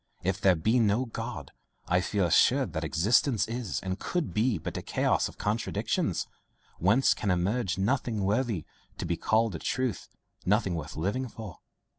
[0.23, 1.51] If there be no God,
[1.87, 6.25] I feel assured that existence is and could be but a chaos of contradictions,
[6.79, 8.65] whence can emerge nothing worthy
[8.97, 10.07] to be called a truth,
[10.43, 11.59] nothing worth living for.